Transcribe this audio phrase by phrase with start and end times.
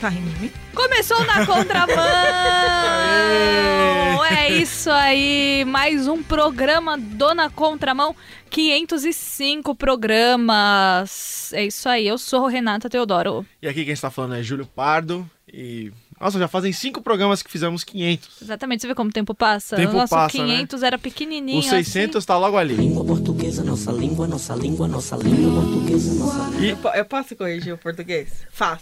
[0.00, 0.52] Tá rindo de mim?
[0.74, 1.96] Começou na contramão!
[4.30, 8.14] é isso aí, mais um programa do Na Contramão,
[8.50, 11.50] 505 programas.
[11.54, 13.46] É isso aí, eu sou Renata Teodoro.
[13.62, 15.90] E aqui quem está falando é Júlio Pardo e...
[16.18, 18.40] Nossa, já fazem cinco programas que fizemos 500.
[18.40, 19.76] Exatamente, você vê como o tempo passa?
[19.76, 21.58] Tempo o nosso passa, 500 era pequenininho.
[21.58, 22.74] O 600 está logo ali.
[22.74, 26.64] Língua portuguesa, nossa língua, nossa língua, nossa língua portuguesa, nossa língua.
[26.64, 28.46] E- Eu, eu posso corrigir o português?
[28.50, 28.80] Faz.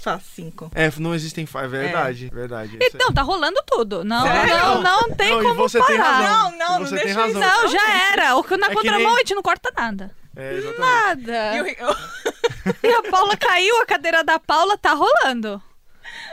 [0.00, 0.70] Faz cinco.
[0.74, 1.44] É, não existem...
[1.46, 2.76] fa- É verdade, verdade.
[2.80, 2.90] Assim.
[2.94, 4.02] Então, tá rolando tudo.
[4.04, 5.88] Não, não, não tem Não, como você parar.
[5.88, 6.50] tem razão.
[6.52, 7.40] Não, não, você não tem deixa razão.
[7.40, 8.36] Não, já era.
[8.36, 10.10] O que na É contramão nem- a gente não corta nada.
[10.36, 10.60] É.
[10.78, 11.54] Nada.
[11.56, 11.96] E eu-
[12.82, 15.62] E a Paula caiu, a cadeira da Paula tá rolando.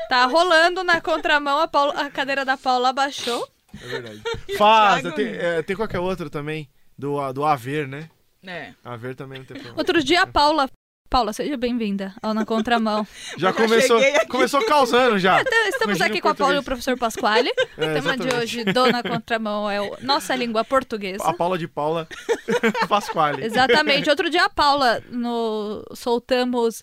[0.10, 3.48] Tá rolando na contramão, a, Paula- a cadeira da Paula abaixou.
[3.82, 4.22] É verdade.
[4.58, 8.10] Faz, Thiago- tem, é, tem qualquer outro também, do, do Haver, né?
[8.46, 8.74] É.
[8.84, 9.78] Haver também não tem problema.
[9.78, 10.70] Outro dia a Paula.
[11.10, 13.08] Paula, seja bem-vinda ao Na Contramão.
[13.38, 15.40] Já Eu já começou, começou causando já.
[15.42, 17.50] Então, Estamos Corrigindo aqui com a Paula e o professor Pasquale.
[17.78, 18.36] o É, tema de exatamente.
[18.36, 21.24] hoje do Na Contramão é o Nossa Língua Portuguesa.
[21.24, 22.08] A Paula de Paula
[22.90, 23.44] Pasquale.
[23.46, 24.10] Exatamente.
[24.10, 25.84] Outro dia a Paula, no...
[25.94, 26.82] soltamos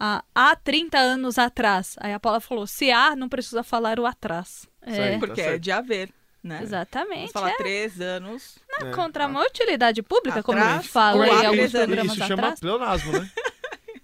[0.00, 1.94] há, há 30 anos atrás.
[2.00, 4.66] Aí a Paula falou: se há, não precisa falar o atrás.
[4.86, 5.18] Isso É, aí.
[5.18, 5.62] Porque Tá é certo.
[5.62, 6.08] de haver,
[6.42, 6.60] né?
[6.62, 7.18] exatamente.
[7.18, 7.56] Vamos falar é.
[7.56, 8.58] três anos.
[8.80, 8.90] É.
[8.92, 11.86] Contramão é utilidade pública, como eu Atrás, falei alguns três anos.
[11.86, 12.60] programas Isso chama atrás.
[12.60, 13.30] pleonasmo, né?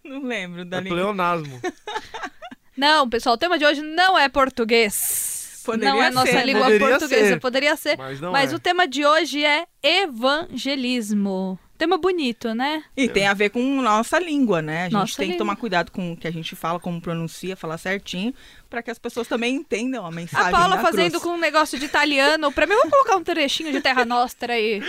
[0.08, 0.96] Não lembro da É língua.
[0.98, 1.60] pleonasmo.
[2.76, 5.62] Não, pessoal, o tema de hoje não é português.
[5.64, 7.28] Poderia não é nossa ser, língua poderia portuguesa.
[7.28, 7.40] ser.
[7.40, 7.96] Poderia ser.
[7.96, 8.56] Mas não Mas é.
[8.56, 11.58] o tema de hoje é evangelismo.
[11.78, 12.84] Tema bonito, né?
[12.96, 14.80] E tem a ver com nossa língua, né?
[14.82, 15.38] A gente Nossa tem que língua.
[15.38, 18.34] tomar cuidado com o que a gente fala, como pronuncia, falar certinho,
[18.68, 20.48] para que as pessoas também entendam a mensagem.
[20.48, 21.22] A Paula da fazendo cruz.
[21.22, 22.52] com um negócio de italiano.
[22.52, 24.80] Pra mim, vamos colocar um trechinho de Terra Nostra aí.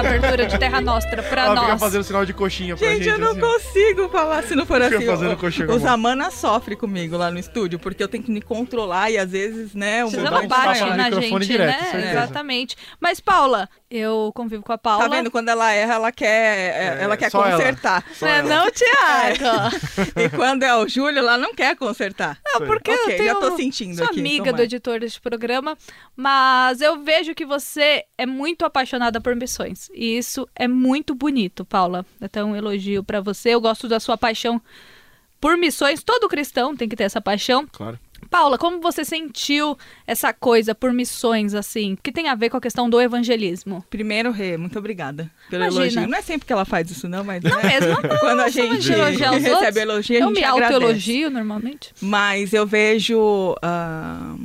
[0.00, 1.80] Abertura de Terra Nostra pra Ela fica nós.
[1.80, 3.04] fazendo sinal de coxinha pra gente.
[3.04, 5.06] Gente, eu não assim, consigo falar se não for Fica assim.
[5.06, 5.78] fazendo O- coxinha o mão.
[5.78, 9.74] Zamana sofre comigo lá no estúdio, porque eu tenho que me controlar e às vezes,
[9.74, 12.10] né, o Você não bate na gente, direto, né?
[12.12, 12.76] Exatamente.
[13.00, 15.02] Mas, Paula, eu convivo com a Paula.
[15.04, 15.30] Tá vendo?
[15.30, 17.50] Quando ela erra, ela quer, é, ela quer ela.
[17.50, 18.04] consertar.
[18.20, 18.48] Não é ela.
[18.48, 19.76] não, Tiago?
[20.16, 22.38] E quando é o Júlio, ela não quer consertar.
[22.44, 23.24] Não, porque Ok, eu tenho...
[23.24, 24.56] já tô sentindo Sou aqui, amiga tomara.
[24.58, 25.76] do editor deste programa,
[26.16, 29.90] mas eu vejo que você é muito apaixonada por missões.
[29.92, 32.04] E isso é muito bonito, Paula.
[32.20, 33.50] Até um elogio pra você.
[33.50, 34.60] Eu gosto da sua paixão
[35.40, 36.02] por missões.
[36.02, 37.66] Todo cristão tem que ter essa paixão.
[37.72, 37.98] Claro.
[38.28, 39.76] Paula, como você sentiu
[40.06, 43.84] essa coisa por missões, assim, que tem a ver com a questão do evangelismo?
[43.90, 45.82] Primeiro, Rê, muito obrigada pelo Imagina.
[45.84, 46.08] elogio.
[46.08, 47.42] Não é sempre que ela faz isso, não, mas.
[47.42, 47.80] Não né?
[47.80, 48.18] mesmo, não.
[48.18, 49.76] Quando a gente recebe outros?
[49.76, 50.74] elogio, a Eu gente me agradece.
[50.74, 51.92] autoelogio normalmente.
[52.00, 54.36] Mas eu vejo ah,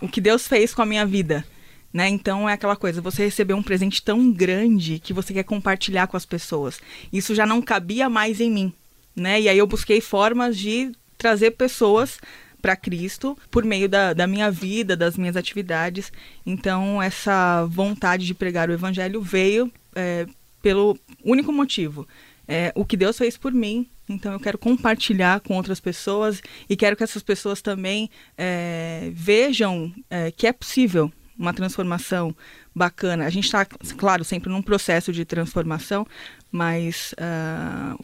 [0.00, 1.44] o que Deus fez com a minha vida.
[1.92, 2.08] Né?
[2.08, 6.16] Então é aquela coisa, você recebeu um presente tão grande que você quer compartilhar com
[6.16, 6.80] as pessoas.
[7.12, 8.72] Isso já não cabia mais em mim,
[9.14, 9.40] né?
[9.40, 12.18] E aí eu busquei formas de trazer pessoas
[12.64, 16.10] para Cristo por meio da, da minha vida, das minhas atividades.
[16.46, 20.26] Então essa vontade de pregar o evangelho veio é,
[20.62, 22.08] pelo único motivo.
[22.48, 26.74] É, o que Deus fez por mim, então eu quero compartilhar com outras pessoas e
[26.74, 28.08] quero que essas pessoas também
[28.38, 32.34] é, vejam é, que é possível uma transformação
[32.74, 33.26] bacana.
[33.26, 33.66] A gente está,
[33.98, 36.06] claro, sempre num processo de transformação,
[36.50, 37.12] mas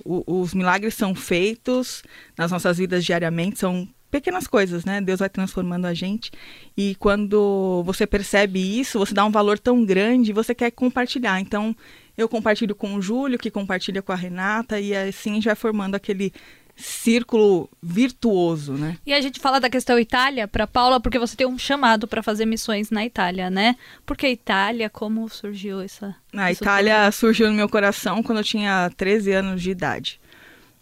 [0.04, 2.02] o- os milagres são feitos
[2.36, 5.00] nas nossas vidas diariamente, são pequenas coisas, né?
[5.00, 6.30] Deus vai transformando a gente
[6.76, 11.40] e quando você percebe isso, você dá um valor tão grande e você quer compartilhar.
[11.40, 11.74] Então,
[12.16, 15.94] eu compartilho com o Júlio, que compartilha com a Renata e assim a vai formando
[15.94, 16.32] aquele
[16.80, 18.96] círculo virtuoso, né?
[19.04, 22.22] E a gente fala da questão Itália para Paula porque você tem um chamado para
[22.22, 23.76] fazer missões na Itália, né?
[24.04, 26.14] Porque Itália, como surgiu essa?
[26.34, 30.20] A Itália surgiu no meu coração quando eu tinha 13 anos de idade.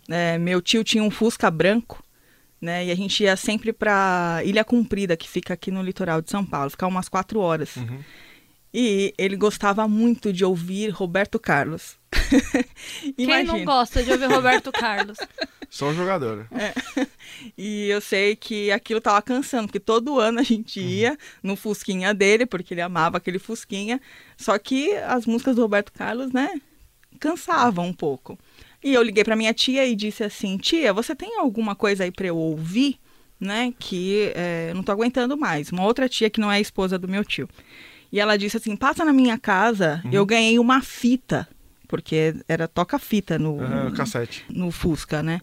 [0.08, 2.02] É, meu tio tinha um Fusca branco,
[2.60, 2.86] né?
[2.86, 6.44] E a gente ia sempre para Ilha Comprida, que fica aqui no litoral de São
[6.44, 7.76] Paulo, ficar umas quatro horas.
[7.76, 8.00] Uhum.
[8.72, 11.96] E ele gostava muito de ouvir Roberto Carlos.
[13.16, 15.18] Quem não gosta de ouvir Roberto Carlos?
[15.70, 16.46] Sou um jogador.
[17.56, 22.12] E eu sei que aquilo tava cansando, porque todo ano a gente ia no Fusquinha
[22.12, 24.00] dele, porque ele amava aquele Fusquinha.
[24.36, 26.60] Só que as músicas do Roberto Carlos, né,
[27.20, 28.36] cansavam um pouco.
[28.82, 32.10] E eu liguei pra minha tia e disse assim: Tia, você tem alguma coisa aí
[32.10, 32.98] pra eu ouvir?
[33.40, 35.70] Né, que é, eu não tô aguentando mais.
[35.70, 37.48] Uma outra tia que não é a esposa do meu tio.
[38.10, 41.48] E ela disse assim: passa na minha casa, eu ganhei uma fita,
[41.86, 44.44] porque era toca-fita no, Aham, cassete.
[44.50, 45.40] no Fusca, né?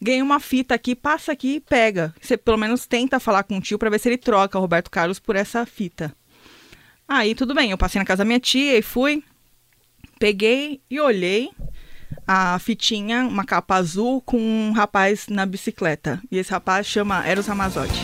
[0.00, 2.14] Ganhei uma fita aqui, passa aqui e pega.
[2.18, 4.90] Você pelo menos tenta falar com o tio pra ver se ele troca o Roberto
[4.90, 6.14] Carlos por essa fita.
[7.06, 9.22] Aí tudo bem, eu passei na casa da minha tia e fui,
[10.18, 11.50] peguei e olhei.
[12.26, 16.20] A fitinha, uma capa azul com um rapaz na bicicleta.
[16.30, 18.00] E esse rapaz chama Eros Ramazotti.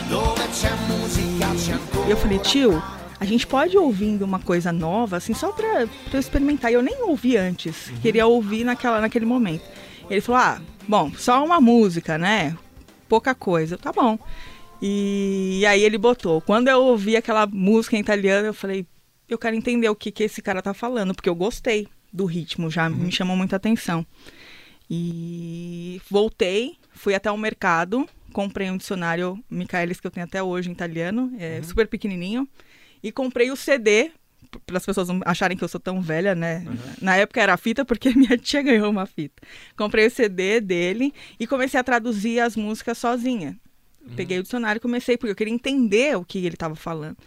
[2.07, 2.81] E eu falei, tio,
[3.19, 6.71] a gente pode ir ouvindo uma coisa nova, assim, só pra, pra eu experimentar.
[6.71, 9.63] E eu nem ouvi antes, queria ouvir naquela, naquele momento.
[10.09, 12.55] Ele falou, ah, bom, só uma música, né?
[13.07, 13.77] Pouca coisa.
[13.77, 14.19] Tá bom.
[14.81, 16.41] E, e aí ele botou.
[16.41, 18.85] Quando eu ouvi aquela música em italiano, eu falei,
[19.29, 22.69] eu quero entender o que, que esse cara tá falando, porque eu gostei do ritmo,
[22.69, 24.05] já me chamou muita atenção.
[24.89, 30.69] E voltei, fui até o mercado, comprei um dicionário Michaelis que eu tenho até hoje
[30.69, 32.47] em italiano, é super pequenininho,
[33.01, 34.11] e comprei o CD
[34.65, 36.65] para as pessoas não acharem que eu sou tão velha, né?
[37.01, 39.41] Na época era fita porque minha tia ganhou uma fita.
[39.77, 43.57] Comprei o CD dele e comecei a traduzir as músicas sozinha.
[44.15, 47.17] Peguei o dicionário e comecei porque eu queria entender o que ele estava falando.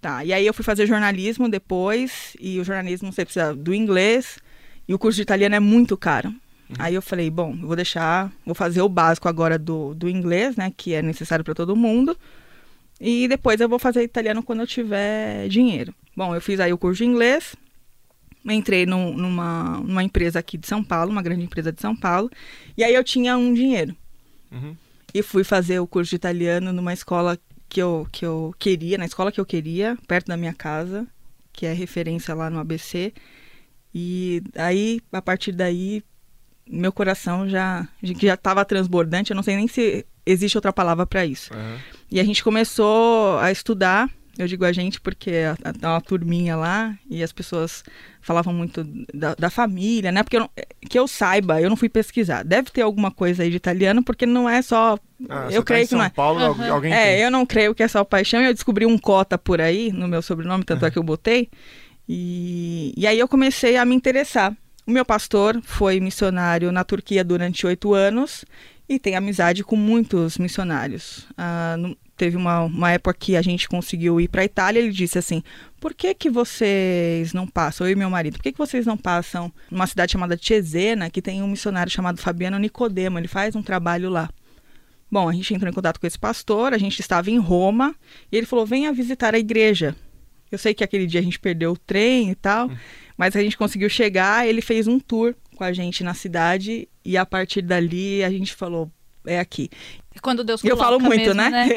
[0.00, 4.38] Tá, e aí eu fui fazer jornalismo depois, e o jornalismo você precisa do inglês,
[4.86, 6.32] e o curso de italiano é muito caro.
[6.78, 10.54] Aí eu falei, bom, eu vou deixar, vou fazer o básico agora do, do inglês,
[10.54, 12.16] né, que é necessário para todo mundo,
[13.00, 15.92] e depois eu vou fazer italiano quando eu tiver dinheiro.
[16.16, 17.56] Bom, eu fiz aí o curso de inglês,
[18.44, 22.30] entrei num- numa, numa empresa aqui de São Paulo, uma grande empresa de São Paulo,
[22.76, 23.96] e aí eu tinha um dinheiro.
[24.52, 24.76] Uhum.
[25.12, 29.04] E fui fazer o curso de italiano numa escola que eu, que eu queria, na
[29.04, 31.06] escola que eu queria, perto da minha casa,
[31.52, 33.12] que é referência lá no ABC.
[33.94, 36.02] E aí, a partir daí,
[36.66, 41.24] meu coração já já estava transbordante, eu não sei nem se existe outra palavra para
[41.24, 41.52] isso.
[41.52, 41.78] Aham.
[42.10, 45.32] E a gente começou a estudar, eu digo a gente porque
[45.82, 47.82] a- uma turminha lá e as pessoas
[48.22, 50.22] falavam muito da, da família, né?
[50.22, 50.50] Porque eu não-
[50.88, 52.44] que eu saiba, eu não fui pesquisar.
[52.44, 54.96] Deve ter alguma coisa aí de italiano, porque não é só.
[55.28, 56.10] Ah, eu tá creio em que não é.
[56.10, 56.70] Paulo, Aham.
[56.70, 57.24] alguém É, tem.
[57.24, 58.40] eu não creio que é só paixão.
[58.40, 61.50] Eu descobri um cota por aí no meu sobrenome, tanto é que eu botei.
[62.08, 64.56] E, e aí eu comecei a me interessar.
[64.86, 68.44] O meu pastor foi missionário na Turquia durante oito anos
[68.88, 71.26] e tem amizade com muitos missionários.
[71.36, 74.80] Ah, no- teve uma, uma época que a gente conseguiu ir para a Itália.
[74.80, 75.42] Ele disse assim:
[75.80, 77.86] Por que que vocês não passam?
[77.86, 81.22] Eu e meu marido, por que que vocês não passam numa cidade chamada Cesena, que
[81.22, 83.18] tem um missionário chamado Fabiano Nicodemo?
[83.18, 84.28] Ele faz um trabalho lá.
[85.10, 87.94] Bom, a gente entrou em contato com esse pastor, a gente estava em Roma,
[88.30, 89.96] e ele falou: venha visitar a igreja.
[90.50, 92.70] Eu sei que aquele dia a gente perdeu o trem e tal,
[93.16, 97.16] mas a gente conseguiu chegar, ele fez um tour com a gente na cidade, e
[97.16, 98.90] a partir dali a gente falou:
[99.26, 99.70] é aqui.
[100.18, 101.68] E Quando Deus Eu coloca falo muito, mesmo, né?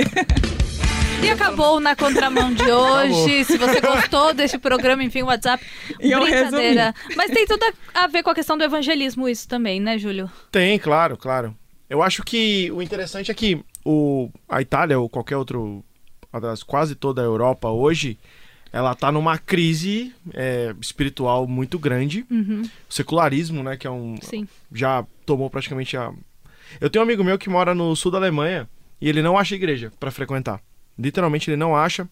[1.24, 3.46] E acabou na contramão de hoje.
[3.46, 5.64] Se você gostou deste programa, enfim, o WhatsApp.
[6.00, 6.94] E eu brincadeira.
[7.16, 10.30] Mas tem tudo a ver com a questão do evangelismo, isso também, né, Júlio?
[10.52, 11.56] Tem, claro, claro.
[11.88, 15.86] Eu acho que o interessante é que o, a Itália ou qualquer outro,
[16.66, 18.18] quase toda a Europa hoje,
[18.74, 22.26] ela tá numa crise é, espiritual muito grande.
[22.32, 24.48] Uhum, O secularismo, né, que é um sim.
[24.74, 26.12] já tomou praticamente a
[26.80, 28.68] Eu tenho um amigo meu que mora no sul da Alemanha
[29.02, 30.62] e ele não acha igreja pra frequentar.
[30.98, 32.08] Literalmente ele não acha,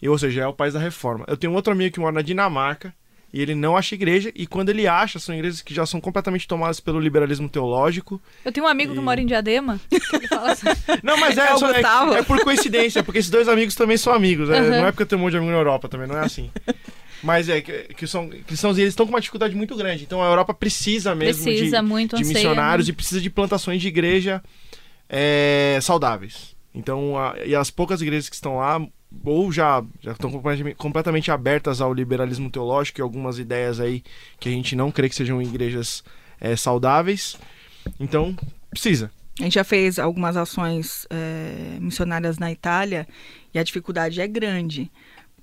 [0.00, 1.24] e, ou seja, é o país da reforma.
[1.28, 2.94] Eu tenho outro amigo que mora na Dinamarca
[3.32, 6.48] e ele não acha igreja e quando ele acha são igrejas que já são completamente
[6.48, 8.20] tomadas pelo liberalismo teológico.
[8.44, 9.78] Eu tenho um amigo que E- mora em Diadema.
[9.88, 10.66] que Ele fala assim.
[11.02, 14.12] Não, mas é, É só- é, é por coincidência, porque esses dois amigos também são
[14.12, 14.48] amigos.
[14.48, 14.58] né?
[14.58, 14.68] Aham.
[14.70, 16.50] Não é porque eu tenho um monte de amigo na Europa também, não é assim.
[17.22, 20.04] Mas é que, que são cristãos e eles estão com uma dificuldade muito grande.
[20.04, 23.88] Então a Europa precisa mesmo de, Precisa muito, de missionários e precisa de plantações de
[23.88, 24.42] igreja
[25.08, 26.54] é, saudáveis.
[26.74, 28.80] Então, a- e as poucas igrejas que estão lá,
[29.24, 34.02] ou já, já estão completamente, completamente abertas ao liberalismo teológico e algumas ideias aí
[34.38, 36.04] que a gente não crê que sejam igrejas
[36.40, 37.36] é, saudáveis.
[37.98, 38.36] Então,
[38.70, 39.10] precisa.
[39.40, 43.08] A gente já fez algumas ações eh, missionárias na Itália
[43.54, 44.90] e a dificuldade é grande,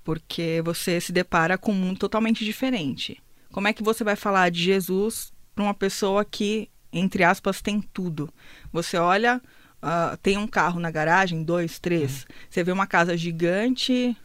[0.07, 3.21] porque você se depara com um mundo totalmente diferente.
[3.51, 7.81] Como é que você vai falar de Jesus para uma pessoa que, entre aspas, tem
[7.81, 8.33] tudo?
[8.71, 9.41] Você olha,
[9.81, 12.25] ah, tem um carro na garagem, dois, três.
[12.49, 14.15] Você vê uma casa gigante,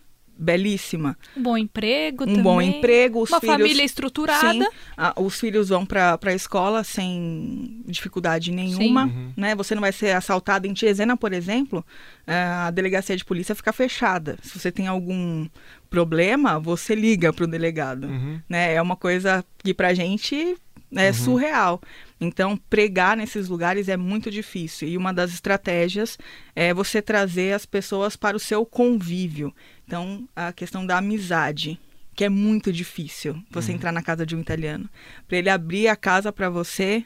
[0.42, 2.42] belíssima, Um bom emprego um também.
[2.42, 3.56] bom emprego, os Uma filhos...
[3.56, 4.52] família estruturada.
[4.52, 9.32] Sim, ah, os filhos vão para a escola sem dificuldade nenhuma, Uhum.
[9.36, 9.54] né?
[9.54, 11.84] Você não vai ser assaltado em Tiesena, por exemplo,
[12.26, 14.36] ah, a delegacia de polícia fica fechada.
[14.42, 15.46] Se você tem algum
[15.88, 18.40] problema, você liga para o delegado, Uhum.
[18.48, 18.74] né?
[18.74, 20.56] É uma coisa que pra gente
[20.94, 21.80] é surreal.
[22.20, 24.88] Então, pregar nesses lugares é muito difícil.
[24.88, 26.18] E uma das estratégias
[26.54, 29.54] é você trazer as pessoas para o seu convívio.
[29.86, 31.78] Então, a questão da amizade,
[32.14, 34.88] que é muito difícil você entrar na casa de um italiano.
[35.26, 37.04] Para ele abrir a casa para você,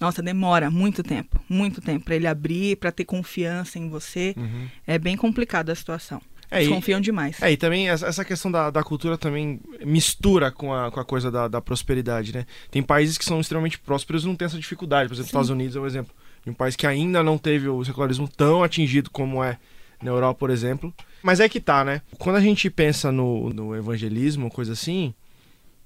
[0.00, 4.34] nossa, demora muito tempo, muito tempo para ele abrir, para ter confiança em você.
[4.36, 4.68] Uhum.
[4.86, 6.20] É bem complicada a situação.
[6.52, 7.40] É, e- Desconfiam demais.
[7.42, 11.04] É, e também essa essa questão da, da cultura também mistura com a, com a
[11.04, 12.46] coisa da, da prosperidade, né?
[12.70, 15.08] Tem países que são extremamente prósperos e não tem essa dificuldade.
[15.08, 17.68] Por exemplo, os Estados Unidos é um exemplo de um país que ainda não teve
[17.68, 19.58] o secularismo tão atingido como é
[20.02, 20.92] na Europa, por exemplo.
[21.22, 22.02] Mas é que tá, né?
[22.18, 25.14] Quando a gente pensa no, no evangelismo, coisa assim,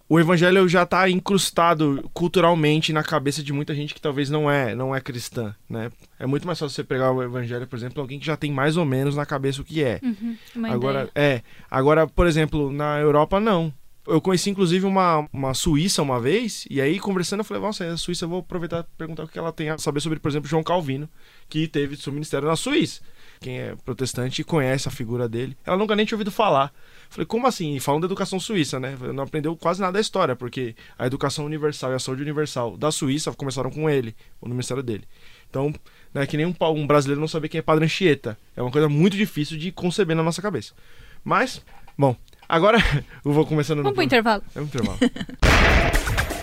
[0.08, 4.75] o evangelho já tá incrustado culturalmente na cabeça de muita gente que talvez não é,
[4.75, 5.90] não é cristã, né?
[6.18, 8.76] É muito mais fácil você pegar o evangelho, por exemplo, alguém que já tem mais
[8.76, 10.00] ou menos na cabeça o que é.
[10.02, 10.36] Uhum,
[10.66, 11.12] Agora, ideia.
[11.36, 11.42] é.
[11.70, 13.72] Agora, por exemplo, na Europa, não.
[14.06, 17.96] Eu conheci, inclusive, uma, uma suíça uma vez, e aí, conversando, eu falei, nossa, a
[17.96, 20.48] Suíça, eu vou aproveitar e perguntar o que ela tem a saber sobre, por exemplo,
[20.48, 21.08] João Calvino,
[21.48, 23.00] que teve seu ministério na Suíça.
[23.40, 25.57] Quem é protestante conhece a figura dele.
[25.64, 26.73] Ela nunca nem tinha ouvido falar.
[27.09, 27.76] Falei, como assim?
[27.76, 28.97] E Falando da educação suíça, né?
[29.14, 32.90] Não aprendeu quase nada da história, porque a educação universal e a saúde universal da
[32.90, 35.05] Suíça começaram com ele, ou no ministério dele.
[35.49, 35.73] Então,
[36.12, 38.38] né, que nem um, um brasileiro não saber quem é Padre Anchieta.
[38.57, 40.75] É uma coisa muito difícil de conceber na nossa cabeça.
[41.23, 41.62] Mas,
[41.97, 42.16] bom,
[42.49, 42.78] agora
[43.25, 43.85] eu vou começando no.
[43.85, 44.43] Vamos pro intervalo.
[44.55, 44.99] É um intervalo.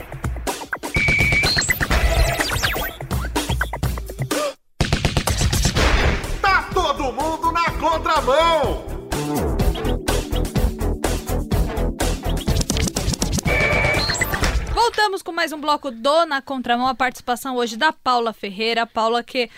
[14.74, 18.86] Voltamos com mais um bloco do Na Contramão, a participação hoje da Paula Ferreira.
[18.86, 19.50] Paula que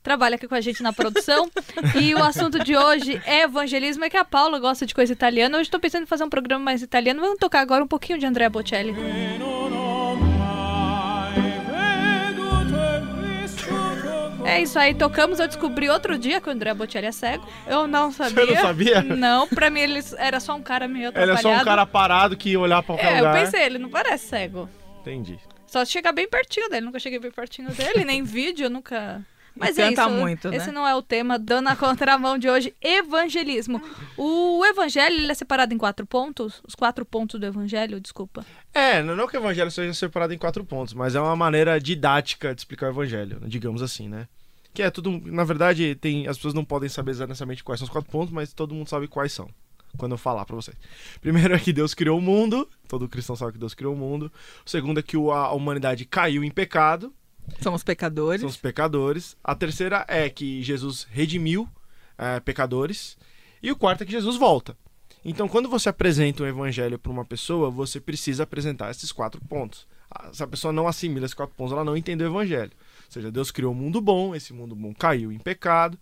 [0.00, 1.50] trabalha aqui com a gente na produção.
[2.00, 5.56] e o assunto de hoje é evangelismo, é que a Paula gosta de coisa italiana.
[5.56, 7.20] Hoje estou pensando em fazer um programa mais italiano.
[7.20, 8.94] Vamos tocar agora um pouquinho de Andrea Bocelli.
[14.54, 15.38] É isso aí, tocamos.
[15.40, 17.46] Eu descobri outro dia que o André Bocelli é cego.
[17.66, 18.46] Eu não sabia.
[18.46, 19.02] não sabia?
[19.02, 21.64] Não, pra mim ele era só um cara meio Ele é só um atrapalhado.
[21.64, 23.40] cara parado que ia olhar pra qualquer É, eu lugar.
[23.44, 24.68] pensei, ele não parece cego.
[25.00, 25.38] Entendi.
[25.66, 26.86] Só se chegar bem pertinho dele.
[26.86, 29.22] Nunca cheguei bem pertinho dele, nem em vídeo, eu nunca.
[29.56, 30.10] Mas é isso.
[30.10, 30.56] muito, né?
[30.56, 32.74] Esse não é o tema do Na Contramão de hoje.
[32.82, 33.80] Evangelismo.
[34.16, 36.60] O evangelho ele é separado em quatro pontos?
[36.66, 38.44] Os quatro pontos do evangelho, desculpa.
[38.72, 42.52] É, não que o evangelho seja separado em quatro pontos, mas é uma maneira didática
[42.52, 44.26] de explicar o evangelho, digamos assim, né?
[44.74, 47.92] Que é tudo, na verdade, tem as pessoas não podem saber exatamente quais são os
[47.92, 49.48] quatro pontos, mas todo mundo sabe quais são.
[49.96, 50.76] Quando eu falar pra vocês.
[51.20, 54.30] Primeiro é que Deus criou o mundo, todo cristão sabe que Deus criou o mundo.
[54.66, 57.14] O segundo é que o- a humanidade caiu em pecado,
[57.60, 58.40] Somos pecadores.
[58.40, 59.36] são os pecadores.
[59.44, 61.68] A terceira é que Jesus redimiu
[62.18, 63.16] eh, pecadores.
[63.62, 64.76] E o quarto é que Jesus volta.
[65.24, 69.86] Então, quando você apresenta um evangelho para uma pessoa, você precisa apresentar esses quatro pontos.
[70.10, 72.72] Ah, Se a pessoa não assimila esses quatro pontos, ela não entendeu o evangelho.
[73.06, 75.98] Ou seja, Deus criou um mundo bom, esse mundo bom caiu em pecado.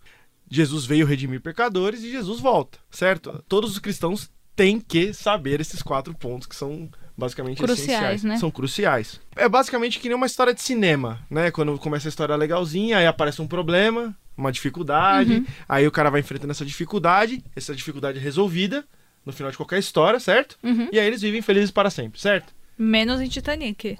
[0.49, 3.43] Jesus veio redimir pecadores e Jesus volta, certo?
[3.47, 8.23] Todos os cristãos têm que saber esses quatro pontos que são basicamente Cruciais, essenciais.
[8.23, 8.37] né?
[8.37, 9.19] São cruciais.
[9.35, 11.49] É basicamente que nem uma história de cinema, né?
[11.49, 15.45] Quando começa a história legalzinha, aí aparece um problema, uma dificuldade, Uhum.
[15.67, 18.83] aí o cara vai enfrentando essa dificuldade, essa dificuldade é resolvida
[19.25, 20.57] no final de qualquer história, certo?
[20.63, 20.89] Uhum.
[20.91, 22.53] E aí eles vivem felizes para sempre, certo?
[22.77, 23.97] Menos em Titanic.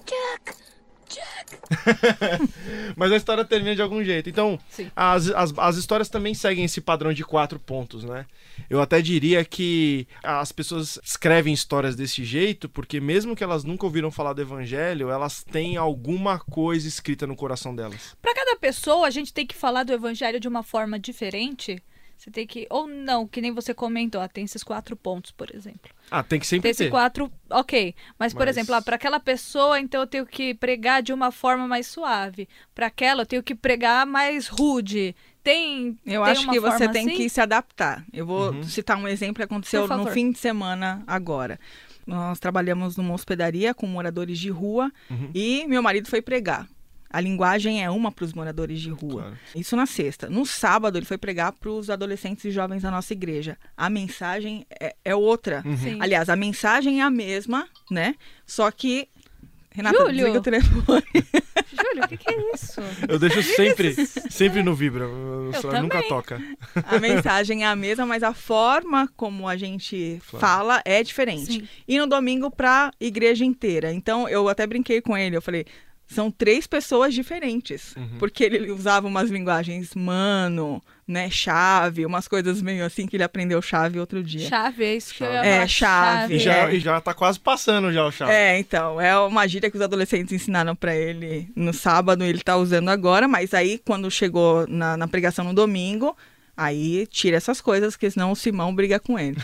[2.95, 4.29] Mas a história termina de algum jeito.
[4.29, 4.59] Então,
[4.95, 8.25] as, as, as histórias também seguem esse padrão de quatro pontos, né?
[8.69, 13.85] Eu até diria que as pessoas escrevem histórias desse jeito porque, mesmo que elas nunca
[13.85, 18.15] ouviram falar do evangelho, elas têm alguma coisa escrita no coração delas.
[18.21, 21.81] Pra cada pessoa, a gente tem que falar do evangelho de uma forma diferente.
[22.23, 22.65] Você tem que.
[22.69, 25.91] Ou não, que nem você comentou, ah, tem esses quatro pontos, por exemplo.
[26.09, 26.89] Ah, tem que sempre Tem esses ter.
[26.89, 27.93] quatro, ok.
[28.17, 31.31] Mas, por Mas- exemplo, ah, para aquela pessoa, então eu tenho que pregar de uma
[31.31, 32.47] forma mais suave.
[32.73, 35.13] Para aquela, eu tenho que pregar mais rude.
[35.43, 35.97] Tem.
[36.05, 37.17] Eu tem acho uma que você tem assim?
[37.17, 38.05] que se adaptar.
[38.13, 38.63] Eu vou Uhum.
[38.63, 41.59] citar um exemplo que aconteceu no fim de semana agora.
[42.07, 45.29] Nós trabalhamos numa hospedaria com moradores de rua Uhum.
[45.35, 46.65] e meu marido foi pregar.
[47.13, 49.21] A linguagem é uma para os moradores de rua.
[49.21, 49.37] Claro.
[49.55, 50.27] Isso na sexta.
[50.31, 53.55] No sábado, ele foi pregar para os adolescentes e jovens da nossa igreja.
[53.77, 55.61] A mensagem é, é outra.
[55.63, 55.99] Uhum.
[56.01, 58.15] Aliás, a mensagem é a mesma, né?
[58.47, 59.07] Só que.
[59.69, 60.13] Renata, Júlio!
[60.15, 61.03] desliga o telefone.
[61.71, 62.81] Júlio, o que, que é isso?
[63.07, 63.93] Eu deixo sempre,
[64.29, 65.07] sempre no vibra.
[65.07, 66.41] O celular nunca toca.
[66.85, 70.45] A mensagem é a mesma, mas a forma como a gente Claro.
[70.45, 71.45] fala é diferente.
[71.53, 71.67] Sim.
[71.87, 73.91] E no domingo para igreja inteira.
[73.93, 75.65] Então eu até brinquei com ele, eu falei,
[76.13, 78.17] são três pessoas diferentes, Uhum.
[78.19, 83.61] porque ele usava umas linguagens mano, né, chave, umas coisas meio assim que ele aprendeu
[83.61, 84.47] chave outro dia.
[84.47, 85.49] Chave, é isso que eu ia Chave.
[85.49, 85.63] falar.
[85.63, 86.35] É, chave.
[86.35, 86.75] E já, É.
[86.75, 88.31] e já tá quase passando já o chá.
[88.31, 92.55] É, então, é uma gíria que os adolescentes ensinaram pra ele no sábado, ele tá
[92.55, 96.15] usando agora, mas aí quando chegou na, na pregação no domingo,
[96.55, 99.37] aí tira essas coisas, porque senão o Simão briga com ele.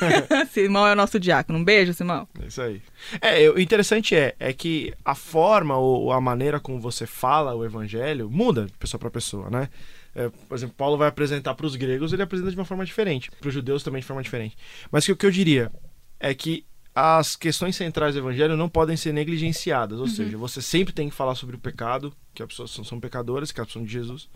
[0.50, 1.58] Simão é o nosso diácono.
[1.58, 2.26] Um beijo, Simão.
[2.42, 2.82] É isso aí.
[3.20, 7.64] É, o interessante é, é que a forma ou a maneira como você fala o
[7.64, 9.68] evangelho muda de pessoa para pessoa, né?
[10.14, 13.30] É, por exemplo, Paulo vai apresentar para os gregos, ele apresenta de uma forma diferente,
[13.32, 14.56] para os judeus também de forma diferente.
[14.90, 15.72] Mas que, o que eu diria
[16.20, 20.94] é que as questões centrais do evangelho não podem ser negligenciadas, ou seja, você sempre
[20.94, 23.82] tem que falar sobre o pecado, que as pessoas são, são pecadoras, que elas são
[23.82, 24.28] de Jesus.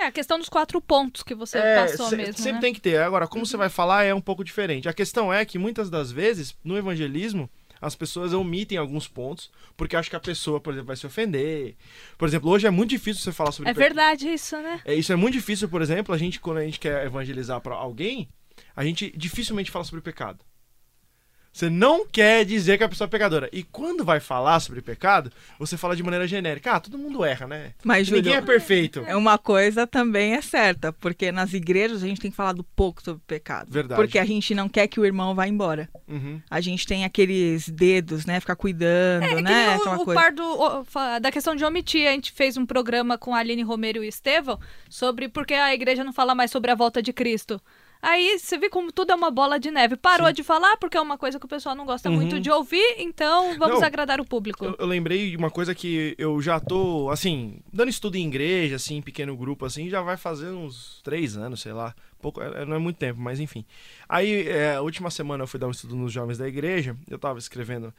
[0.00, 2.60] É a questão dos quatro pontos que você É, passou se- mesmo, sempre né?
[2.60, 2.98] tem que ter.
[3.00, 4.88] Agora, como você vai falar é um pouco diferente.
[4.88, 9.96] A questão é que muitas das vezes, no evangelismo, as pessoas omitem alguns pontos, porque
[9.96, 11.76] acham que a pessoa, por exemplo, vai se ofender.
[12.18, 14.80] Por exemplo, hoje é muito difícil você falar sobre É verdade isso, né?
[14.84, 17.74] É, isso é muito difícil, por exemplo, a gente, quando a gente quer evangelizar para
[17.74, 18.28] alguém,
[18.76, 20.38] a gente dificilmente fala sobre pecado.
[21.52, 23.48] Você não quer dizer que a pessoa é pecadora.
[23.52, 26.72] E quando vai falar sobre pecado, você fala de maneira genérica.
[26.72, 27.72] Ah, todo mundo erra, né?
[27.84, 29.02] Mas, Júlio, Ninguém é perfeito.
[29.06, 33.20] É uma coisa também é certa, porque nas igrejas a gente tem falado pouco sobre
[33.26, 33.70] pecado.
[33.70, 34.00] Verdade.
[34.00, 35.88] Porque a gente não quer que o irmão vá embora.
[36.06, 36.40] Uhum.
[36.48, 38.38] A gente tem aqueles dedos, né?
[38.38, 39.74] Ficar cuidando, É, que né?
[39.74, 40.20] Aquela o, o coisa.
[40.20, 40.86] par do,
[41.20, 42.06] da questão de omitir.
[42.06, 45.54] A gente fez um programa com a Aline Romero e o Estevão sobre por que
[45.54, 47.60] a igreja não fala mais sobre a volta de Cristo.
[48.02, 49.96] Aí você vê como tudo é uma bola de neve.
[49.96, 52.96] Parou de falar porque é uma coisa que o pessoal não gosta muito de ouvir,
[52.98, 53.80] então vamos Uhum.
[53.80, 54.64] Não, agradar o público.
[54.64, 58.76] Eu, eu lembrei de uma coisa que eu já tô, assim, dando estudo em igreja,
[58.76, 61.94] assim, em pequeno grupo, assim, já vai fazer uns três anos, sei lá.
[62.20, 63.64] Pouco, é- não é muito tempo, mas enfim.
[64.08, 67.18] Aí, é, a última semana eu fui dar um estudo nos jovens da igreja, eu
[67.18, 67.92] tava escrevendo.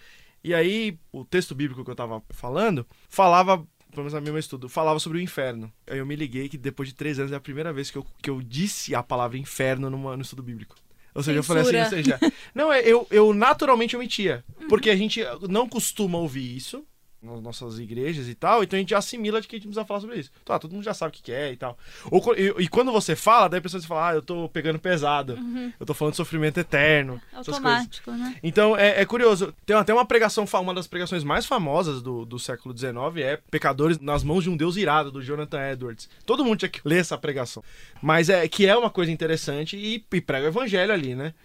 [0.44, 4.68] E aí, o texto bíblico que eu tava falando, falava, pelo menos no meu estudo,
[4.68, 5.72] falava sobre o inferno.
[5.88, 8.06] Aí eu me liguei que depois de três anos é a primeira vez que eu,
[8.22, 10.76] que eu disse a palavra inferno numa, no estudo bíblico.
[11.14, 12.18] Ou seja, eu falei assim, ou Censura.
[12.20, 14.46] seja, não, é, eu, eu naturalmente omitia.
[14.70, 16.86] Porque a gente não costuma ouvir isso
[17.22, 20.00] nas nossas igrejas e tal, então a gente assimila de que a gente precisa falar
[20.02, 20.32] sobre isso.
[20.42, 21.78] Então, ah, todo mundo já sabe o que que é e tal.
[22.10, 25.38] Ou, e, e quando você fala, daí a pessoa fala, ah, eu tô pegando pesado,
[25.80, 27.22] eu tô falando de sofrimento eterno.
[27.32, 28.36] Automático, né?
[28.42, 29.54] Então é, é curioso.
[29.66, 34.00] Tem até uma pregação, uma das pregações mais famosas do, do século XIX é Pecadores
[34.00, 36.10] nas mãos de um Deus irado, do Jonathan Edwards.
[36.26, 37.64] Todo mundo tinha que ler essa pregação.
[38.02, 41.36] Mas é que é uma coisa interessante e, e prega o evangelho ali, né?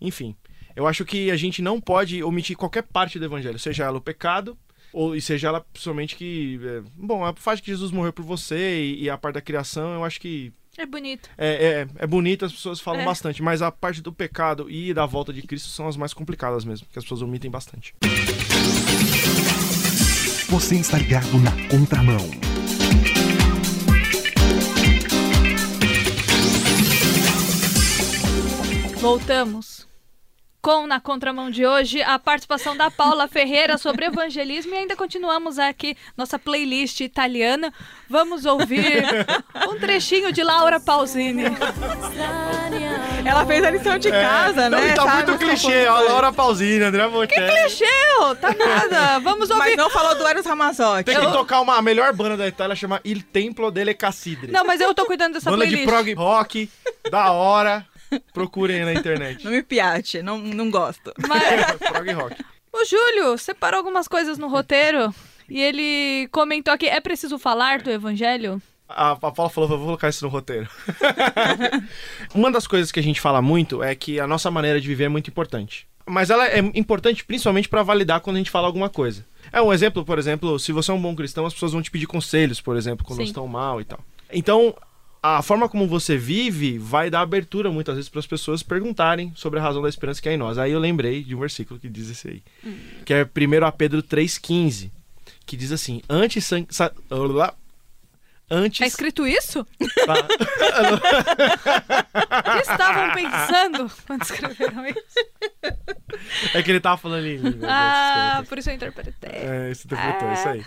[0.00, 0.34] Enfim,
[0.74, 4.00] eu acho que a gente não pode omitir qualquer parte do evangelho, seja ela o
[4.00, 4.58] pecado,
[4.94, 6.58] ou e seja ela principalmente que.
[6.62, 9.92] é, bom, a parte que Jesus morreu por você e, e a parte da criação,
[9.94, 11.28] eu acho que É bonito.
[11.36, 13.04] é, é, é bonito, as pessoas falam É.
[13.04, 16.64] bastante, mas a parte do pecado e da volta de Cristo são as mais complicadas
[16.64, 17.94] mesmo, que as pessoas omitem bastante.
[20.48, 22.30] Você está ligado na contramão.
[29.00, 29.86] Voltamos
[30.64, 35.58] com Na Contramão de hoje a participação da Paula Ferreira sobre evangelismo e ainda continuamos
[35.58, 37.70] aqui nossa playlist italiana.
[38.08, 39.04] Vamos ouvir
[39.68, 41.44] um trechinho de Laura Pausini.
[43.26, 44.94] Ela fez a lição de casa, Não, né?
[44.94, 46.08] tá Sabe muito as clichê, ó, composições.
[46.10, 47.28] Laura Pausini, André Bocelli.
[47.52, 47.84] Clichê,
[48.40, 49.18] tá nada.
[49.20, 49.58] Vamos ouvir.
[49.62, 51.04] Mas não falou do Eros Ramazotti.
[51.04, 54.50] Tem que tocar uma a melhor banda da Itália, chama Il Templo delle Cassidre.
[54.50, 55.84] Não, mas eu tô cuidando dessa banda playlist.
[55.84, 56.70] de prog rock,
[57.10, 57.86] da hora.
[58.32, 59.44] Procurem aí na internet.
[59.44, 61.12] Não me piate, não, não gosto.
[61.28, 62.44] Mas- prog rock.
[62.72, 65.14] O Júlio separou algumas coisas no roteiro
[65.48, 68.60] e ele comentou aqui: é preciso falar do evangelho?
[68.88, 70.68] A, a Paula falou, vou colocar isso no roteiro.
[72.34, 75.04] Uma das coisas que a gente fala muito é que a nossa maneira de viver
[75.04, 75.86] é muito importante.
[76.06, 79.24] Mas ela é importante principalmente para validar quando a gente fala alguma coisa.
[79.50, 81.90] É um exemplo, por exemplo, se você é um bom cristão, as pessoas vão te
[81.90, 83.24] pedir conselhos, por exemplo, quando Sim.
[83.24, 84.00] estão mal e tal.
[84.30, 84.74] Então,
[85.26, 89.58] a forma como você vive vai dar abertura muitas vezes para as pessoas perguntarem sobre
[89.58, 90.58] a razão da esperança que há em nós.
[90.58, 92.42] Aí eu lembrei de um versículo que diz esse aí,
[93.06, 94.90] que é 1 a Pedro 3,15,
[95.46, 96.50] que diz assim: Antes.
[98.50, 98.80] Antes.
[98.80, 99.66] Tá escrito isso?
[100.04, 100.14] Tá.
[102.14, 104.98] O que estavam pensando quando escreveram isso?
[106.54, 107.66] É que ele tava falando em língua.
[107.68, 109.30] Ah, por isso eu interpretei.
[109.30, 110.64] É, isso interpretou, isso aí.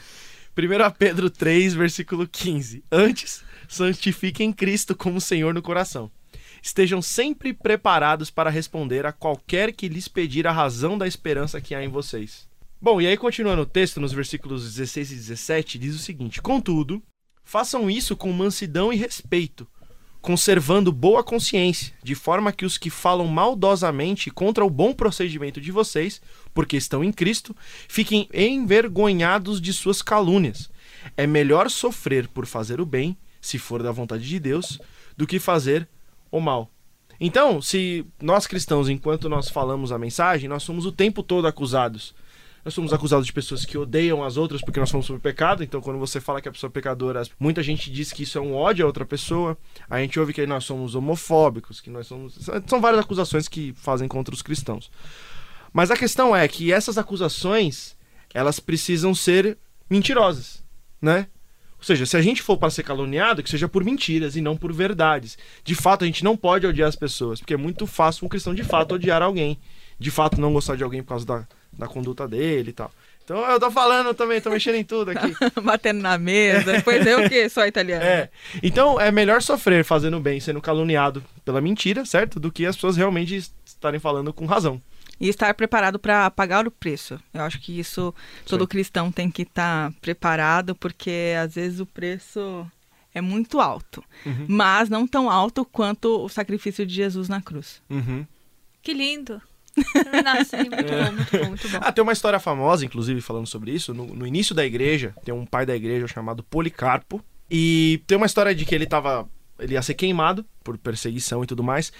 [0.58, 2.84] 1 Pedro 3, versículo 15.
[2.92, 6.10] Antes, santifiquem Cristo como Senhor no coração.
[6.64, 11.76] Estejam sempre preparados para responder a qualquer que lhes pedir a razão da esperança que
[11.76, 12.48] há em vocês.
[12.82, 17.04] Bom, e aí continuando o texto, nos versículos 16 e 17, diz o seguinte: Contudo,
[17.44, 19.68] façam isso com mansidão e respeito,
[20.28, 25.72] conservando boa consciência, de forma que os que falam maldosamente contra o bom procedimento de
[25.72, 26.22] vocês,
[26.54, 27.56] porque estão em Cristo,
[27.88, 30.70] fiquem envergonhados de suas calúnias.
[31.16, 34.78] É melhor sofrer por fazer o bem, se for da vontade de Deus,
[35.16, 35.88] do que fazer
[36.30, 36.70] o mal.
[37.22, 42.14] Então, se nós cristãos, enquanto nós falamos a mensagem, nós somos o tempo todo acusados.
[42.68, 45.64] Nós somos acusados de pessoas que odeiam as outras porque nós somos sobre pecado.
[45.64, 48.42] Então, quando você fala que a pessoa é pecadora, muita gente diz que isso é
[48.42, 49.58] um ódio a outra pessoa.
[49.90, 52.38] A gente ouve que nós somos homofóbicos, que nós somos.
[52.68, 54.92] São várias acusações que fazem contra os cristãos.
[55.72, 57.96] Mas a questão é que essas acusações,
[58.34, 59.58] elas precisam ser
[59.90, 60.62] mentirosas,
[61.02, 61.28] né?
[61.78, 64.58] Ou seja, se a gente for para ser caluniado, que seja por mentiras e não
[64.58, 65.38] por verdades.
[65.64, 68.54] De fato, a gente não pode odiar as pessoas, porque é muito fácil um cristão
[68.54, 69.58] de fato odiar alguém.
[69.98, 72.92] De fato, não gostar de alguém por causa da, da conduta dele e tal.
[73.24, 75.36] Então eu tô falando também, tô mexendo em tudo aqui.
[75.62, 76.72] Batendo na mesa.
[76.72, 78.02] Depois eu que sou italiano.
[78.02, 78.30] É.
[78.64, 82.40] Então é melhor sofrer fazendo bem, sendo caluniado pela mentira, certo?
[82.40, 83.36] Do que as pessoas realmente
[83.66, 84.82] estarem falando com razão.
[85.20, 87.20] E estar preparado para pagar o preço.
[87.34, 88.68] Eu acho que isso todo Sim.
[88.68, 92.66] cristão tem que estar preparado, porque às vezes o preço
[93.14, 94.02] é muito alto.
[94.26, 94.46] Uhum.
[94.48, 97.82] Mas não tão alto quanto o sacrifício de Jesus na cruz.
[97.90, 98.26] Uhum.
[98.82, 99.42] Que lindo.
[99.94, 101.78] Terminar assim, muito bom, muito bom, muito bom.
[101.82, 103.94] Ah, tem uma história famosa, inclusive, falando sobre isso.
[103.94, 107.24] No, no início da igreja, tem um pai da igreja chamado Policarpo.
[107.50, 109.28] E tem uma história de que ele tava.
[109.60, 111.92] Ele ia ser queimado por perseguição e tudo mais.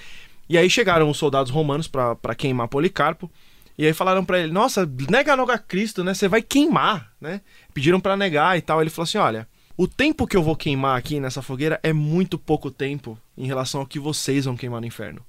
[0.50, 3.32] E aí chegaram os soldados romanos pra pra queimar Policarpo.
[3.78, 6.14] E aí falaram pra ele: Nossa, nega logo a Cristo, né?
[6.14, 7.42] Você vai queimar, né?
[7.74, 8.82] Pediram pra negar e tal.
[8.82, 12.40] Ele falou assim: Olha, o tempo que eu vou queimar aqui nessa fogueira é muito
[12.40, 15.24] pouco tempo em relação ao que vocês vão queimar no inferno.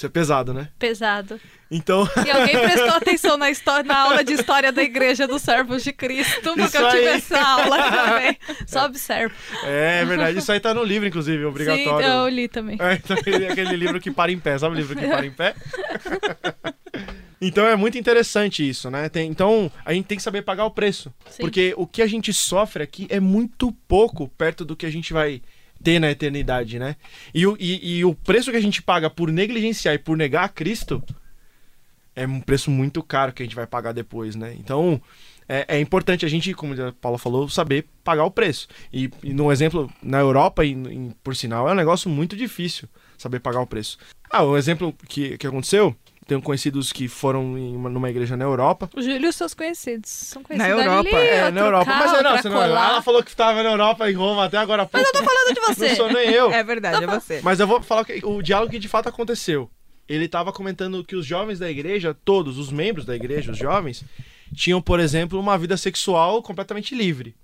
[0.00, 0.70] Isso é pesado, né?
[0.78, 1.38] Pesado.
[1.70, 2.08] Então.
[2.26, 5.92] E alguém prestou atenção na, história, na aula de história da Igreja dos Servos de
[5.92, 7.16] Cristo, porque eu tive aí.
[7.16, 8.38] essa aula também.
[8.66, 9.34] Só observo.
[9.62, 12.08] É verdade, isso aí tá no livro, inclusive, obrigatório.
[12.08, 12.78] Sim, eu li também.
[12.80, 15.32] É, então, aquele, aquele livro que para em pé, sabe o livro que para em
[15.32, 15.54] pé?
[17.38, 19.10] então é muito interessante isso, né?
[19.10, 21.12] Tem- então a gente tem que saber pagar o preço.
[21.28, 21.42] Sim.
[21.42, 25.12] Porque o que a gente sofre aqui é muito pouco perto do que a gente
[25.12, 25.42] vai
[25.82, 26.96] ter na eternidade, né?
[27.34, 30.44] E o, e, e o preço que a gente paga por negligenciar e por negar
[30.44, 31.02] a Cristo
[32.14, 34.54] é um preço muito caro que a gente vai pagar depois, né?
[34.58, 35.00] Então
[35.48, 38.68] é, é importante a gente, como a Paula falou, saber pagar o preço.
[38.92, 40.62] E, e no exemplo, na Europa,
[41.24, 42.88] por sinal, é um negócio muito difícil
[43.18, 43.98] saber pagar o preço.
[44.30, 45.96] Ah, um exemplo que, que aconteceu,
[46.30, 48.88] tenho conhecidos que foram em uma- numa igreja na Europa.
[48.96, 50.08] O Júlio e os seus conhecidos.
[50.10, 51.84] São Na conhecidos Europa, ali, É, outro na Europa.
[51.86, 52.90] carro Mas é, não, você não, colar.
[52.90, 55.04] ela falou que estava na Europa, em Roma, até agora há pouco.
[55.04, 55.88] Mas eu tô falando de você.
[55.88, 56.52] Não sou nem eu.
[56.52, 57.40] É verdade, é você.
[57.42, 59.68] Mas eu vou falar que o diálogo que de fato aconteceu.
[60.08, 64.04] Ele estava comentando que os jovens da igreja, todos os membros da igreja, os jovens,
[64.54, 67.34] tinham, por exemplo, uma vida sexual completamente livre.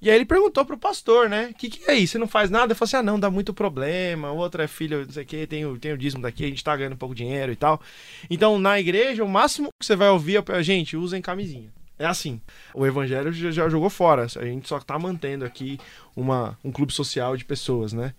[0.00, 1.48] E aí ele perguntou pro pastor, né?
[1.50, 2.12] O que, que é isso?
[2.12, 2.72] Você não faz nada?
[2.72, 4.30] Eu falei assim: ah, não, dá muito problema.
[4.30, 6.48] O outro é filho, não sei o quê, tem o, tem o dízimo daqui, a
[6.48, 7.80] gente tá ganhando pouco dinheiro e tal.
[8.28, 11.72] Então, na igreja, o máximo que você vai ouvir é: gente, usem camisinha.
[11.98, 12.40] É assim.
[12.74, 14.26] O evangelho já, já jogou fora.
[14.36, 15.78] A gente só tá mantendo aqui
[16.14, 18.12] uma, um clube social de pessoas, né?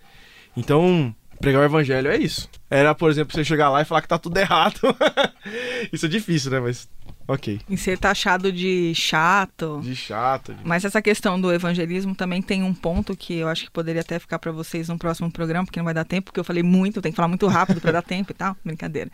[0.55, 2.49] Então, pregar o evangelho é isso.
[2.69, 4.79] Era, por exemplo, você chegar lá e falar que tá tudo errado.
[5.91, 6.59] isso é difícil, né?
[6.59, 6.89] Mas,
[7.25, 7.61] ok.
[7.69, 9.79] Em ser taxado de chato.
[9.81, 10.53] De chato.
[10.53, 14.01] de- Mas essa questão do evangelismo também tem um ponto que eu acho que poderia
[14.01, 16.61] até ficar para vocês no próximo programa, porque não vai dar tempo, porque eu falei
[16.63, 19.09] muito, tem que falar muito rápido para dar tempo e tal, brincadeira.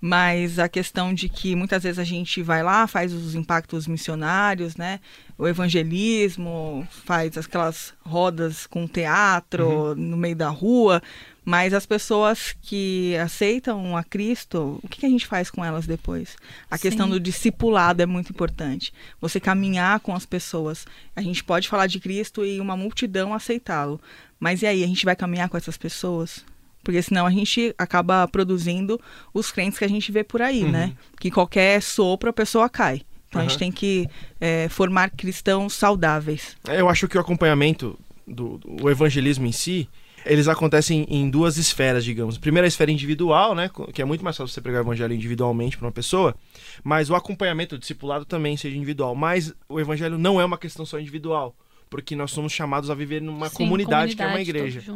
[0.00, 4.74] Mas a questão de que muitas vezes a gente vai lá, faz os impactos missionários,
[4.76, 4.98] né?
[5.38, 11.00] O evangelismo, faz aquelas rodas com teatro no meio da rua,
[11.46, 16.36] mas as pessoas que aceitam a Cristo, o que a gente faz com elas depois?
[16.68, 17.12] A questão Sim.
[17.12, 18.92] do discipulado é muito importante.
[19.20, 20.84] Você caminhar com as pessoas.
[21.14, 24.00] A gente pode falar de Cristo e uma multidão aceitá-lo.
[24.40, 26.44] Mas e aí, a gente vai caminhar com essas pessoas?
[26.82, 29.00] Porque senão a gente acaba produzindo
[29.32, 30.92] os crentes que a gente vê por aí, né?
[31.20, 33.02] Que qualquer sopro a pessoa cai.
[33.28, 33.58] Então a gente Uhum.
[33.60, 34.08] tem que
[34.40, 36.56] é, formar cristãos saudáveis.
[36.68, 39.88] É, Eu acho que o acompanhamento do, do evangelismo em si,
[40.26, 42.36] eles acontecem em duas esferas, digamos.
[42.38, 45.76] Primeiro a esfera individual, né, que é muito mais fácil você pregar o evangelho individualmente
[45.76, 46.34] para uma pessoa,
[46.82, 49.14] mas o acompanhamento, o discipulado também seja individual.
[49.14, 51.56] Mas o evangelho não é uma questão só individual,
[51.88, 54.94] porque nós somos chamados a viver numa Sim, comunidade, que é uma comunidade, igreja.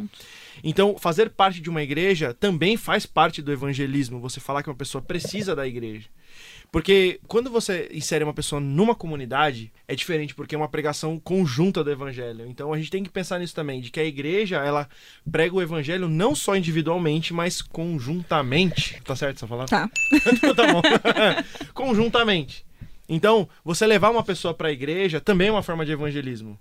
[0.63, 4.19] Então, fazer parte de uma igreja também faz parte do evangelismo.
[4.19, 6.07] Você falar que uma pessoa precisa da igreja.
[6.71, 11.83] Porque quando você insere uma pessoa numa comunidade, é diferente, porque é uma pregação conjunta
[11.83, 12.47] do evangelho.
[12.47, 14.87] Então a gente tem que pensar nisso também, de que a igreja, ela
[15.29, 19.01] prega o evangelho não só individualmente, mas conjuntamente.
[19.03, 19.69] Tá certo essa palavra?
[19.69, 19.89] Tá.
[20.31, 20.81] Então tá bom.
[21.73, 22.65] Conjuntamente.
[23.09, 26.57] Então, você levar uma pessoa para a igreja também é uma forma de evangelismo.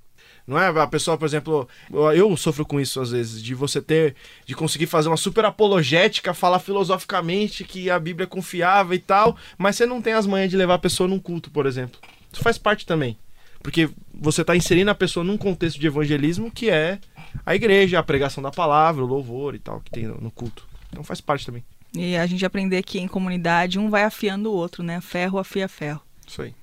[0.47, 4.15] Não é a pessoa, por exemplo, eu- sofro com isso às vezes, de você ter,
[4.47, 9.37] de conseguir fazer uma super apologética, falar filosoficamente que a Bíblia é confiável e tal,
[9.59, 12.01] mas você não tem as manhas de levar a pessoa num culto, por exemplo.
[12.33, 13.17] Isso faz parte também.
[13.63, 16.99] Porque você está inserindo a pessoa num contexto de evangelismo que é
[17.45, 20.67] a igreja, a pregação da palavra, o louvor e tal, que tem no no culto.
[20.91, 21.63] Então faz parte também.
[21.95, 25.01] E a gente aprender que em comunidade um vai afiando o outro, né?
[25.01, 26.01] Ferro afia ferro.
[26.27, 26.55] Isso aí.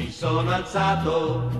[0.00, 1.50] Mi sono alzato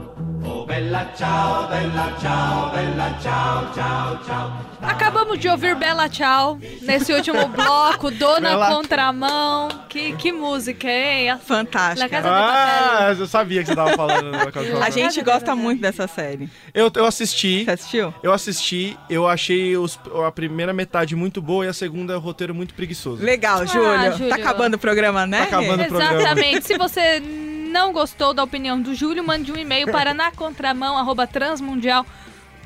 [4.82, 9.68] Acabamos de ouvir Bela Tchau nesse último bloco, Dona Bela- Contramão.
[9.90, 11.36] Que, que música, hein?
[11.44, 12.22] Fantástica.
[12.24, 14.30] Ah, eu sabia que você tava falando.
[14.32, 16.48] da Casa de A gente gosta muito dessa série.
[16.72, 17.64] Eu, eu assisti.
[17.64, 18.14] Você assistiu?
[18.22, 22.54] Eu assisti, eu achei os- a primeira metade muito boa e a segunda o roteiro
[22.54, 23.22] muito preguiçoso.
[23.22, 24.12] Legal, Júlio.
[24.12, 24.28] Júlio.
[24.30, 25.40] Tá acabando o programa, né?
[25.46, 25.82] Tá acabando.
[25.82, 26.20] o programa.
[26.22, 26.66] Exatamente.
[26.66, 27.22] Se você
[27.70, 30.12] não gostou da opinião do Júlio, mande um e-mail para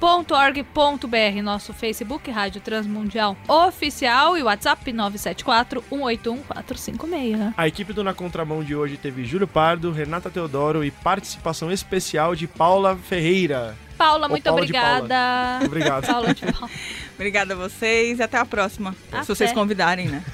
[0.01, 7.55] nacontramão@transmundial.org.br, nosso Facebook Rádio Transmundial Oficial e WhatsApp 974-181-456.
[7.57, 12.35] A equipe do Na Contramão de hoje teve Júlio Pardo, Renata Teodoro e participação especial
[12.35, 13.77] de Paula Ferreira.
[13.97, 15.61] Paula, Ô, muito Paula obrigada.
[15.65, 16.05] Obrigado.
[16.09, 16.69] Paula de Paula.
[17.15, 18.93] Obrigada a vocês e até a próxima.
[19.13, 19.23] Até.
[19.23, 20.25] Se vocês convidarem, né?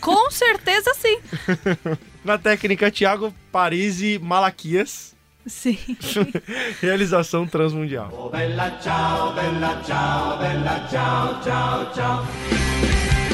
[0.00, 1.18] Com certeza sim.
[2.26, 5.14] Na técnica, Thiago Parisi Malaquias.
[5.46, 5.78] Sim.
[6.82, 8.10] Realização Transmundial.
[8.32, 13.25] Bella ciao, bella ciao, bella ciao, ciao, ciao.